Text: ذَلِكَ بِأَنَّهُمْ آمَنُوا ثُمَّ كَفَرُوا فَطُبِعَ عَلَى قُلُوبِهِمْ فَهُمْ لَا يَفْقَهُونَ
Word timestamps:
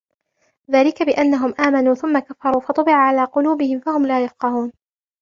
ذَلِكَ 0.71 1.03
بِأَنَّهُمْ 1.03 1.53
آمَنُوا 1.59 1.93
ثُمَّ 1.95 2.19
كَفَرُوا 2.19 2.61
فَطُبِعَ 2.61 2.93
عَلَى 2.95 3.23
قُلُوبِهِمْ 3.23 3.79
فَهُمْ 3.79 4.05
لَا 4.07 4.23
يَفْقَهُونَ 4.23 4.71